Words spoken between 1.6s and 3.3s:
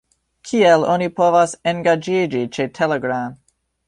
engaĝiĝi ĉe Telegram?